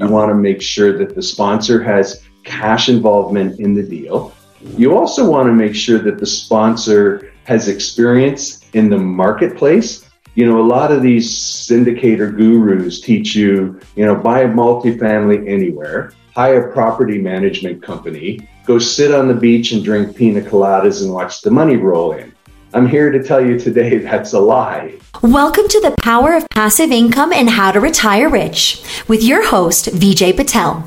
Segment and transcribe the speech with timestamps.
[0.00, 4.32] You want to make sure that the sponsor has cash involvement in the deal.
[4.76, 10.08] You also want to make sure that the sponsor has experience in the marketplace.
[10.36, 15.48] You know, a lot of these syndicator gurus teach you, you know, buy a multifamily
[15.48, 21.02] anywhere, hire a property management company, go sit on the beach and drink pina coladas
[21.02, 22.32] and watch the money roll in.
[22.74, 24.98] I'm here to tell you today that's a lie.
[25.22, 29.86] Welcome to the Power of Passive Income and How to Retire Rich with your host,
[29.86, 30.86] Vijay Patel.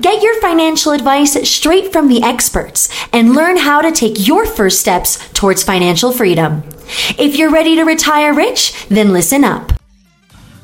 [0.00, 4.80] Get your financial advice straight from the experts and learn how to take your first
[4.80, 6.62] steps towards financial freedom.
[7.18, 9.72] If you're ready to retire rich, then listen up.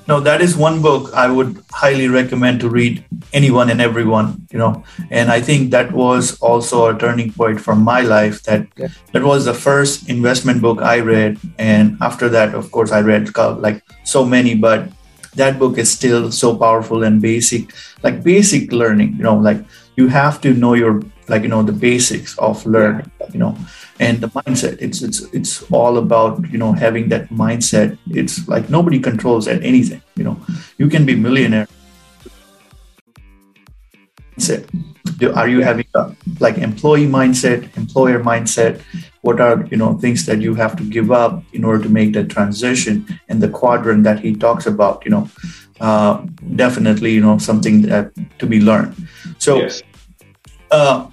[0.06, 4.58] No, that is one book I would highly recommend to read anyone and everyone, you
[4.58, 4.84] know.
[5.10, 8.42] And I think that was also a turning point for my life.
[8.44, 8.88] That yeah.
[9.12, 13.30] that was the first investment book I read, and after that, of course, I read
[13.36, 14.88] like so many, but
[15.34, 19.16] that book is still so powerful and basic, like basic learning.
[19.16, 19.64] You know, like
[19.96, 23.10] you have to know your like you know the basics of learning.
[23.32, 23.56] You know,
[24.02, 28.68] and the mindset it's it's it's all about you know having that mindset it's like
[28.68, 30.36] nobody controls at anything you know
[30.78, 31.68] you can be millionaire
[34.42, 38.80] mindset are you having a like employee mindset employer mindset
[39.22, 42.12] what are you know things that you have to give up in order to make
[42.12, 45.28] that transition and the quadrant that he talks about you know
[45.80, 46.24] uh,
[46.56, 48.94] definitely you know something that to be learned
[49.38, 49.82] so yes.
[50.70, 51.06] uh,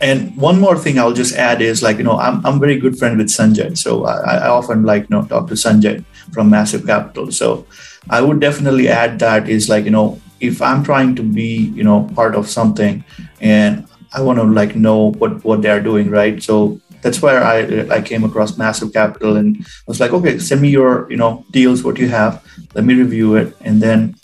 [0.00, 2.98] and one more thing I'll just add is like, you know, I'm, I'm very good
[2.98, 3.78] friend with Sanjay.
[3.78, 7.30] So I, I often like, you know, talk to Sanjay from Massive Capital.
[7.32, 7.66] So
[8.10, 11.84] I would definitely add that is like, you know, if I'm trying to be, you
[11.84, 13.04] know, part of something
[13.40, 16.42] and I want to like know what, what they're doing, right?
[16.42, 20.62] So that's where I, I came across Massive Capital and I was like, okay, send
[20.62, 22.42] me your, you know, deals, what you have,
[22.74, 23.56] let me review it.
[23.60, 24.14] And then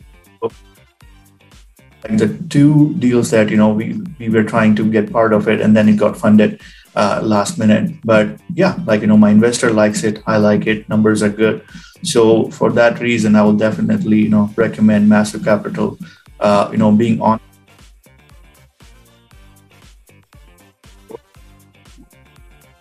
[2.03, 5.49] like the two deals that you know we we were trying to get part of
[5.49, 6.61] it and then it got funded
[6.95, 7.95] uh, last minute.
[8.05, 10.23] But yeah like you know my investor likes it.
[10.27, 10.89] I like it.
[10.89, 11.63] Numbers are good.
[12.03, 15.99] So for that reason i will definitely you know recommend massive capital
[16.41, 17.39] uh, you know being on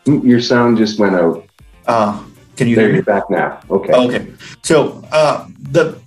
[0.06, 1.45] your sound just went out.
[1.85, 2.23] Uh,
[2.55, 3.01] can you there hear me?
[3.01, 3.59] back now.
[3.69, 3.94] Okay.
[3.94, 4.28] Okay.
[4.63, 6.00] So uh, the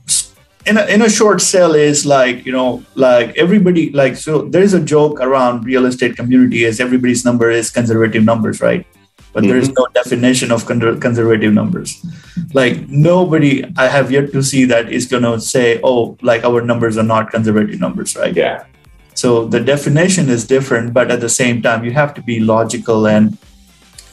[0.67, 4.75] in a, in a short sell is like you know like everybody like so there's
[4.75, 8.87] a joke around real estate community is everybody's number is conservative numbers right
[9.33, 9.49] but mm-hmm.
[9.49, 9.83] there is mm-hmm.
[9.83, 12.05] no definition of conservative numbers
[12.55, 16.61] like nobody i have yet to see that is going to say oh like our
[16.63, 18.65] numbers are not conservative numbers right yeah
[19.15, 23.07] so the definition is different but at the same time you have to be logical
[23.07, 23.37] and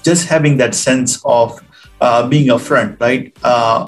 [0.04, 1.60] just having that sense of
[2.02, 3.88] uh, being upfront right uh,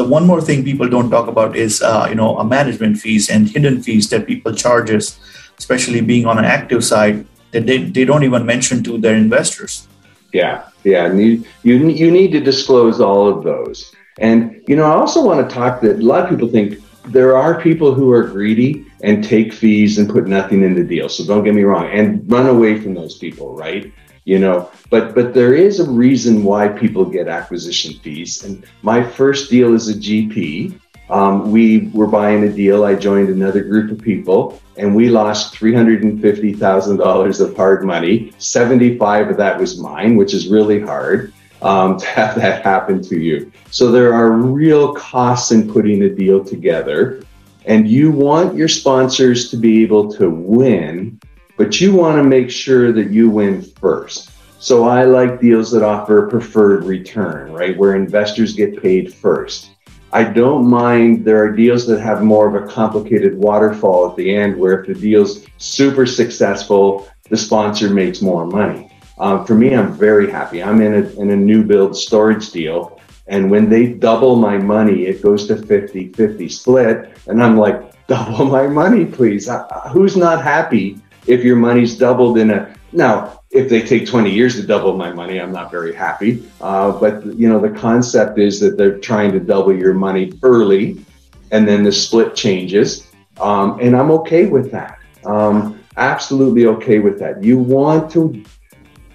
[0.00, 3.28] the one more thing people don't talk about is uh, you know a management fees
[3.28, 5.20] and hidden fees that people charges
[5.58, 7.16] especially being on an active side
[7.52, 9.86] that they, they don't even mention to their investors.
[10.32, 13.78] Yeah yeah and you, you you need to disclose all of those.
[14.26, 14.38] And
[14.68, 16.78] you know i also want to talk that a lot of people think
[17.16, 18.70] there are people who are greedy
[19.02, 22.06] and take fees and put nothing in the deal so don't get me wrong and
[22.30, 23.84] run away from those people right
[24.30, 24.70] you know?
[24.90, 28.44] But but there is a reason why people get acquisition fees.
[28.44, 30.78] And my first deal as a gp
[31.10, 32.84] um, we were buying a deal.
[32.84, 38.32] I joined another group of people and we lost $350000 of hard money.
[38.38, 41.32] 75 of that was mine which is really hard
[41.62, 43.50] um, to have that happen to you.
[43.72, 47.24] So there are real costs in putting a deal together
[47.66, 51.19] and you want your sponsors to be able to win
[51.60, 54.30] but you want to make sure that you win first.
[54.60, 57.76] So I like deals that offer a preferred return, right?
[57.76, 59.72] Where investors get paid first.
[60.10, 61.22] I don't mind.
[61.22, 64.86] There are deals that have more of a complicated waterfall at the end where if
[64.86, 68.90] the deal's super successful, the sponsor makes more money.
[69.18, 70.62] Um, for me, I'm very happy.
[70.62, 72.98] I'm in a, in a new build storage deal.
[73.26, 77.18] And when they double my money, it goes to 50 50 split.
[77.26, 79.46] And I'm like, double my money, please.
[79.46, 84.30] Uh, who's not happy if your money's doubled in a now if they take 20
[84.30, 86.42] years to double my money i'm not very happy.
[86.60, 91.04] Uh, but you know the concept is that they're trying to double your money early
[91.50, 93.08] and then the split changes.
[93.38, 94.98] Um, and i'm okay with that.
[95.24, 97.42] Um, absolutely okay with that.
[97.42, 98.44] You want to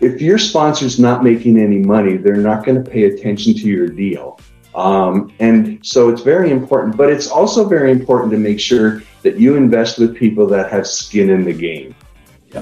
[0.02, 3.88] if your sponsor's not making any money they're not going to pay attention to your
[3.88, 4.40] deal.
[4.75, 9.38] Um, and so it's very important but it's also very important to make sure that
[9.38, 11.94] you invest with people that have skin in the game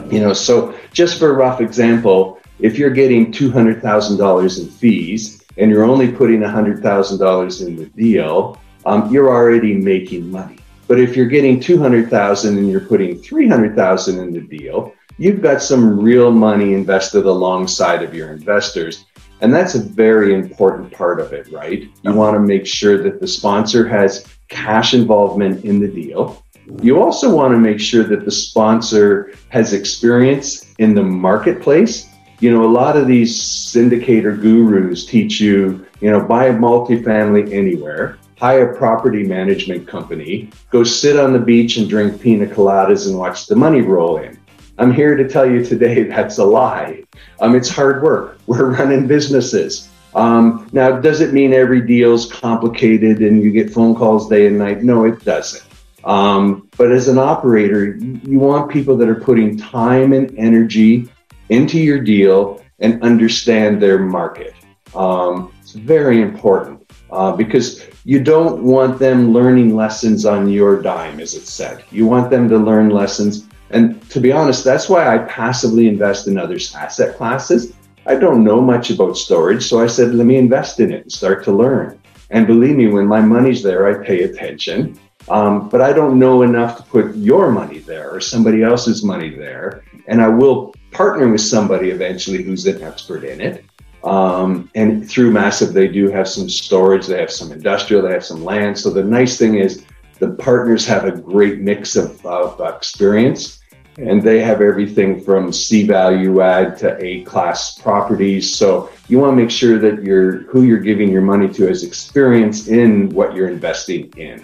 [0.09, 5.69] you know, so just for a rough example, if you're getting $200,000 in fees and
[5.69, 10.57] you're only putting $100,000 in the deal, um, you're already making money.
[10.87, 15.61] But But if you're getting 200,000 and you're putting 300,000 in the deal, you've got
[15.61, 19.05] some real money invested alongside of your investors.
[19.41, 21.89] And that's a very important part of it, right?
[22.03, 26.42] You want to make sure that the sponsor has cash involvement in the deal.
[26.81, 32.07] You also want to make sure that the sponsor has experience in the marketplace.
[32.39, 37.53] You know, a lot of these syndicator gurus teach you, you know, buy a multifamily
[37.53, 43.07] anywhere, hire a property management company, go sit on the beach and drink pina coladas
[43.07, 44.39] and watch the money roll in.
[44.77, 47.03] I'm here to tell you today that's a lie.
[47.39, 48.39] Um, it's hard work.
[48.47, 49.89] We're running businesses.
[50.15, 54.57] Um, now, does it mean every deal's complicated and you get phone calls day and
[54.57, 54.83] night?
[54.83, 55.63] No, it doesn't.
[56.05, 61.09] Um, but as an operator, you want people that are putting time and energy
[61.49, 64.53] into your deal and understand their market.
[64.95, 71.19] Um, it's very important uh, because you don't want them learning lessons on your dime,
[71.19, 71.83] as it's said.
[71.89, 76.27] You want them to learn lessons and to be honest, that's why I passively invest
[76.27, 77.73] in other asset classes.
[78.05, 81.11] I don't know much about storage, so I said, let me invest in it and
[81.11, 81.99] start to learn.
[82.29, 84.99] And believe me, when my money's there, I pay attention.
[85.29, 89.29] Um, but I don't know enough to put your money there or somebody else's money
[89.29, 89.85] there.
[90.07, 93.65] And I will partner with somebody eventually who's an expert in it.
[94.03, 98.25] Um, and through Massive, they do have some storage, they have some industrial, they have
[98.25, 98.77] some land.
[98.77, 99.85] So the nice thing is
[100.19, 103.59] the partners have a great mix of, of experience
[103.97, 108.53] and they have everything from C value add to A class properties.
[108.53, 111.83] So you want to make sure that you're who you're giving your money to has
[111.83, 114.43] experience in what you're investing in.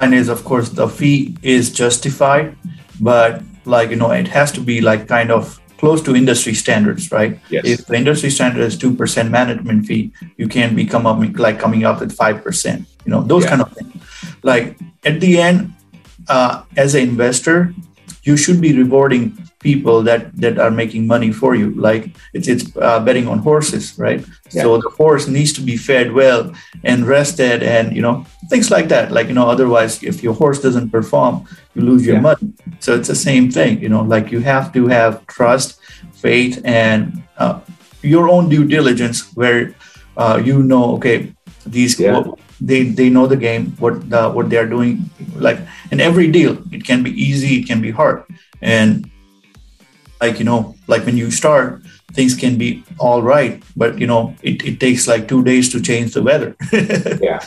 [0.00, 2.56] And is of course the fee is justified,
[3.00, 7.10] but like you know it has to be like kind of close to industry standards,
[7.10, 7.38] right?
[7.48, 7.64] Yes.
[7.64, 11.58] If the industry standard is two percent management fee, you can't be come up like
[11.58, 12.86] coming up with five percent.
[13.04, 13.50] You know those yeah.
[13.50, 13.92] kind of things.
[14.42, 15.72] Like at the end,
[16.28, 17.74] uh, as an investor,
[18.22, 21.70] you should be rewarding people that that are making money for you.
[21.72, 24.24] Like it's it's uh, betting on horses, right?
[24.50, 24.62] Yeah.
[24.62, 26.52] So the horse needs to be fed well
[26.82, 29.12] and rested, and you know things like that.
[29.12, 32.28] Like you know, otherwise, if your horse doesn't perform, you lose your yeah.
[32.34, 32.52] money.
[32.80, 33.80] So it's the same thing.
[33.80, 35.78] You know, like you have to have trust,
[36.12, 37.60] faith, and uh,
[38.02, 39.74] your own due diligence, where
[40.16, 41.32] uh, you know, okay,
[41.66, 42.24] these yeah
[42.60, 45.58] they they know the game what uh, what they are doing like
[45.90, 48.22] in every deal it can be easy it can be hard
[48.60, 49.10] and
[50.20, 51.82] like you know like when you start
[52.12, 55.80] things can be all right but you know it, it takes like two days to
[55.80, 56.56] change the weather.
[57.22, 57.40] Yeah